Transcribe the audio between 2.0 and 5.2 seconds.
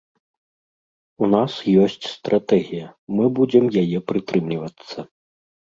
стратэгія, мы будзем яе прытрымлівацца.